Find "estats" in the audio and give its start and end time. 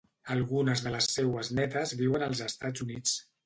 2.51-2.89